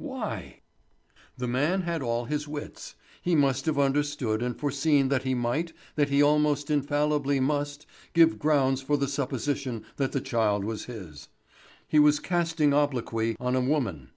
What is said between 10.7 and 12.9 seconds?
his. He was casting